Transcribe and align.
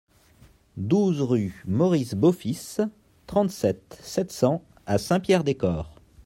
douze 0.77 1.21
rue 1.21 1.61
Maurice 1.67 2.15
Beaufils, 2.15 2.89
trente-sept, 3.27 3.99
sept 4.01 4.31
cents 4.31 4.63
à 4.87 4.97
Saint-Pierre-des-Corps 4.97 5.93